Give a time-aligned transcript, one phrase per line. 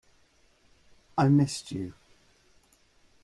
[1.15, 1.93] I missed you.